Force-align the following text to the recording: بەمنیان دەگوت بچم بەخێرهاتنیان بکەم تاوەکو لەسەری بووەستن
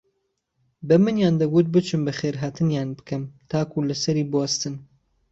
بەمنیان 0.87 1.35
دەگوت 1.41 1.67
بچم 1.73 2.01
بەخێرهاتنیان 2.07 2.89
بکەم 2.99 3.23
تاوەکو 3.49 3.85
لەسەری 3.89 4.29
بووەستن 4.31 4.75